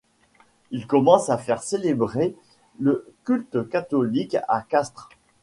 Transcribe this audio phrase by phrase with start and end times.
[0.71, 2.35] Il commence à faire célébrer
[2.79, 5.09] le culte catholique à Castres.